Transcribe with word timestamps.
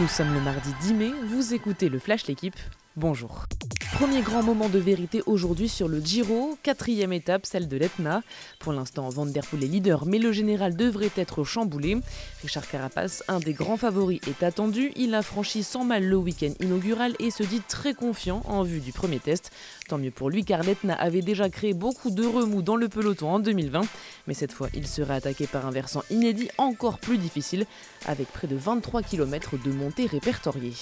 Nous 0.00 0.08
sommes 0.08 0.32
le 0.32 0.40
mardi 0.40 0.70
10 0.80 0.94
mai, 0.94 1.12
vous 1.26 1.52
écoutez 1.52 1.90
le 1.90 1.98
Flash 1.98 2.26
L'équipe, 2.26 2.56
bonjour. 2.96 3.46
Premier 3.92 4.22
grand 4.22 4.42
moment 4.42 4.68
de 4.68 4.78
vérité 4.78 5.22
aujourd'hui 5.26 5.68
sur 5.68 5.86
le 5.86 6.00
Giro, 6.00 6.56
quatrième 6.62 7.12
étape, 7.12 7.44
celle 7.44 7.68
de 7.68 7.76
l'Etna. 7.76 8.22
Pour 8.58 8.72
l'instant, 8.72 9.08
Van 9.10 9.26
Der 9.26 9.46
Poel 9.46 9.64
est 9.64 9.68
leader, 9.68 10.06
mais 10.06 10.18
le 10.18 10.32
général 10.32 10.76
devrait 10.76 11.10
être 11.16 11.44
chamboulé. 11.44 11.98
Richard 12.42 12.66
Carapace, 12.66 13.22
un 13.28 13.38
des 13.38 13.52
grands 13.52 13.76
favoris, 13.76 14.20
est 14.26 14.42
attendu. 14.42 14.92
Il 14.96 15.14
a 15.14 15.22
franchi 15.22 15.62
sans 15.62 15.84
mal 15.84 16.04
le 16.04 16.16
week-end 16.16 16.52
inaugural 16.60 17.14
et 17.18 17.30
se 17.30 17.42
dit 17.42 17.60
très 17.68 17.92
confiant 17.94 18.42
en 18.46 18.62
vue 18.62 18.80
du 18.80 18.92
premier 18.92 19.20
test. 19.20 19.52
Tant 19.88 19.98
mieux 19.98 20.10
pour 20.10 20.30
lui 20.30 20.44
car 20.44 20.62
l'Etna 20.62 20.94
avait 20.94 21.22
déjà 21.22 21.50
créé 21.50 21.74
beaucoup 21.74 22.10
de 22.10 22.26
remous 22.26 22.62
dans 22.62 22.76
le 22.76 22.88
peloton 22.88 23.30
en 23.30 23.40
2020. 23.40 23.82
Mais 24.26 24.34
cette 24.34 24.52
fois, 24.52 24.68
il 24.74 24.88
sera 24.88 25.14
attaqué 25.14 25.46
par 25.46 25.66
un 25.66 25.70
versant 25.70 26.02
inédit 26.10 26.48
encore 26.56 26.98
plus 26.98 27.18
difficile, 27.18 27.66
avec 28.06 28.28
près 28.28 28.48
de 28.48 28.56
23 28.56 29.02
km 29.02 29.58
de 29.62 29.70
montée 29.70 30.06
répertoriée. 30.06 30.72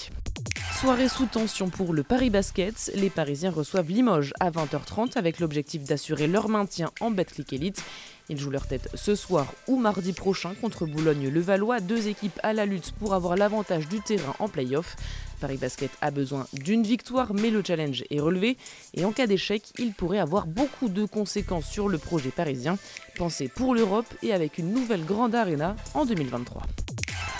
Soirée 0.81 1.09
sous 1.09 1.27
tension 1.27 1.69
pour 1.69 1.93
le 1.93 2.01
Paris 2.01 2.31
Basket. 2.31 2.91
Les 2.95 3.11
Parisiens 3.11 3.51
reçoivent 3.51 3.91
Limoges 3.91 4.33
à 4.39 4.49
20h30 4.49 5.15
avec 5.15 5.39
l'objectif 5.39 5.83
d'assurer 5.83 6.25
leur 6.25 6.49
maintien 6.49 6.89
en 7.01 7.11
Betclic 7.11 7.53
Elite. 7.53 7.83
Ils 8.29 8.39
jouent 8.39 8.49
leur 8.49 8.65
tête 8.65 8.89
ce 8.95 9.13
soir 9.13 9.45
ou 9.67 9.77
mardi 9.77 10.11
prochain 10.11 10.55
contre 10.59 10.87
Boulogne-le-Valois, 10.87 11.81
deux 11.81 12.07
équipes 12.07 12.39
à 12.41 12.53
la 12.53 12.65
lutte 12.65 12.93
pour 12.93 13.13
avoir 13.13 13.35
l'avantage 13.35 13.87
du 13.89 14.01
terrain 14.01 14.33
en 14.39 14.49
play-off. 14.49 14.95
Paris 15.39 15.57
Basket 15.57 15.91
a 16.01 16.09
besoin 16.09 16.47
d'une 16.53 16.81
victoire, 16.81 17.35
mais 17.35 17.51
le 17.51 17.61
challenge 17.63 18.03
est 18.09 18.19
relevé 18.19 18.57
et 18.95 19.05
en 19.05 19.11
cas 19.11 19.27
d'échec, 19.27 19.61
il 19.77 19.93
pourrait 19.93 20.17
avoir 20.17 20.47
beaucoup 20.47 20.89
de 20.89 21.05
conséquences 21.05 21.69
sur 21.69 21.89
le 21.89 21.99
projet 21.99 22.31
parisien, 22.31 22.79
pensé 23.17 23.49
pour 23.49 23.75
l'Europe 23.75 24.11
et 24.23 24.33
avec 24.33 24.57
une 24.57 24.73
nouvelle 24.73 25.05
grande 25.05 25.35
arena 25.35 25.75
en 25.93 26.07
2023. 26.07 26.63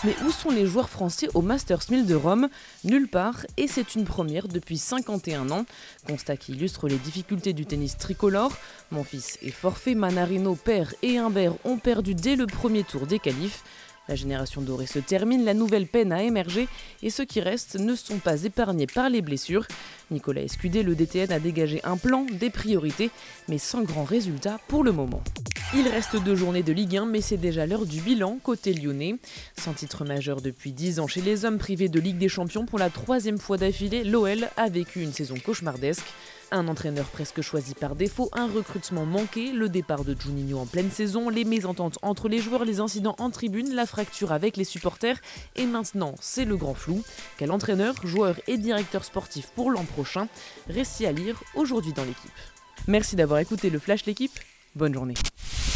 Mais 0.04 0.16
où 0.26 0.32
sont 0.32 0.50
les 0.50 0.66
joueurs 0.66 0.90
français 0.90 1.28
au 1.36 1.44
Masters 1.44 1.84
1000 1.92 2.08
de 2.08 2.16
Rome 2.16 2.50
Nulle 2.84 3.08
part, 3.08 3.46
et 3.58 3.68
c'est 3.68 3.94
une 3.94 4.04
première 4.04 4.48
depuis 4.48 4.80
51 4.80 5.52
ans. 5.52 5.66
Constat 6.08 6.38
qui 6.38 6.54
illustre 6.54 6.88
les 6.88 6.98
difficultés 6.98 7.54
du 7.54 7.68
tennis 7.68 8.00
tricolore. 8.00 8.54
Mon 8.90 9.04
fils 9.04 9.38
est 9.44 9.52
forfait, 9.52 9.94
Manarino, 9.94 10.56
père 10.56 10.96
et 11.04 11.20
Humbert 11.20 11.54
ont 11.66 11.78
perdu 11.78 12.16
dès 12.16 12.36
le 12.36 12.48
premier 12.48 12.84
tour 12.84 13.06
des 13.06 13.20
qualifs. 13.20 13.64
La 14.08 14.16
génération 14.16 14.62
dorée 14.62 14.88
se 14.88 14.98
termine, 14.98 15.46
la 15.46 15.54
nouvelle 15.54 15.86
peine 15.86 16.12
à 16.12 16.24
émerger 16.24 16.68
et 17.04 17.12
ceux 17.12 17.26
qui 17.26 17.40
restent 17.40 17.76
ne 17.80 17.94
sont 17.94 18.18
pas 18.18 18.44
épargnés 18.44 18.88
par 18.88 19.08
les 19.08 19.22
blessures. 19.22 19.68
Nicolas 20.10 20.42
Escudé, 20.42 20.82
le 20.82 20.96
DTN, 20.96 21.32
a 21.32 21.40
dégagé 21.40 21.80
un 21.84 21.98
plan, 21.98 22.26
des 22.26 22.50
priorités, 22.50 23.12
mais 23.48 23.60
sans 23.60 23.84
grand 23.84 24.04
résultat 24.04 24.60
pour 24.68 24.84
le 24.84 24.92
moment. 24.92 25.22
Il 25.74 25.88
reste 25.88 26.18
deux 26.18 26.36
journées 26.36 26.64
de 26.64 26.74
Ligue 26.74 26.98
1, 26.98 27.06
mais 27.06 27.22
c'est 27.22 27.38
déjà 27.38 27.66
l'heure 27.66 27.86
du 27.86 28.02
bilan 28.02 28.40
côté 28.44 28.74
lyonnais. 28.74 29.16
Sans 29.58 29.72
titre 29.72 30.04
majeur 30.04 30.42
depuis 30.42 30.74
10 30.74 31.00
ans 31.00 31.08
chez 31.08 31.22
les 31.22 31.46
hommes 31.46 31.60
privés 31.60 31.88
de 31.88 31.98
Ligue 31.98 32.18
des 32.18 32.28
Champions 32.28 32.66
pour 32.66 32.78
la 32.78 32.90
troisième 32.90 33.38
fois 33.38 33.56
d'affilée, 33.56 34.04
l'OL 34.04 34.50
a 34.58 34.68
vécu 34.68 35.02
une 35.02 35.14
saison 35.14 35.36
cauchemardesque. 35.36 36.04
Un 36.52 36.68
entraîneur 36.68 37.06
presque 37.06 37.40
choisi 37.40 37.74
par 37.74 37.96
défaut, 37.96 38.30
un 38.34 38.48
recrutement 38.48 39.06
manqué, 39.06 39.54
le 39.54 39.70
départ 39.70 40.04
de 40.04 40.14
Juninho 40.14 40.60
en 40.60 40.66
pleine 40.66 40.92
saison, 40.92 41.30
les 41.30 41.46
mésententes 41.46 42.00
entre 42.02 42.28
les 42.28 42.40
joueurs, 42.40 42.66
les 42.66 42.82
incidents 42.82 43.16
en 43.18 43.30
tribune, 43.30 43.74
la 43.74 43.86
fracture 43.86 44.34
avec 44.34 44.58
les 44.58 44.66
supporters, 44.66 45.22
et 45.56 45.66
maintenant 45.66 46.16
c'est 46.20 46.44
le 46.44 46.58
grand 46.58 46.74
flou. 46.74 47.02
Quel 47.38 47.50
entraîneur, 47.50 47.96
joueur 48.06 48.36
et 48.48 48.58
directeur 48.58 49.06
sportif 49.06 49.48
pour 49.56 49.72
l'an 49.72 49.86
prochain? 49.86 50.28
Récit 50.68 51.06
à 51.06 51.14
lire 51.14 51.42
aujourd'hui 51.56 51.94
dans 51.94 52.04
l'équipe. 52.04 52.30
Merci 52.88 53.16
d'avoir 53.16 53.40
écouté 53.40 53.70
le 53.70 53.80
Flash 53.80 54.06
l'équipe, 54.06 54.38
bonne 54.76 54.94
journée. 54.94 55.14